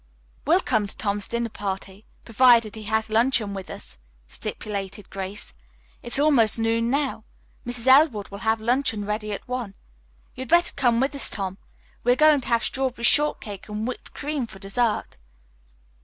[0.47, 5.53] "We'll come to Tom's dinner party, provided he has luncheon with us," stipulated Grace.
[6.01, 7.23] "It's almost noon now.
[7.67, 7.85] Mrs.
[7.85, 9.75] Elwood will have luncheon ready at one.
[10.33, 11.59] You'd better come with us, Tom.
[12.03, 15.17] We are going to have strawberry shortcake with whipped cream, for dessert."